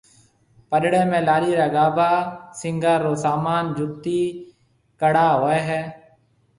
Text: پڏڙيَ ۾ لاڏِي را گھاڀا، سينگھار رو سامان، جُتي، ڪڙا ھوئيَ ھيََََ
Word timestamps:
پڏڙيَ 0.69 1.01
۾ 1.11 1.19
لاڏِي 1.27 1.51
را 1.59 1.67
گھاڀا، 1.75 2.11
سينگھار 2.59 2.99
رو 3.05 3.13
سامان، 3.25 3.63
جُتي، 3.75 4.21
ڪڙا 5.01 5.27
ھوئيَ 5.39 5.59
ھيََََ 5.67 5.81